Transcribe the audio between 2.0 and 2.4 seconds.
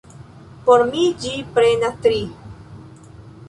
tri.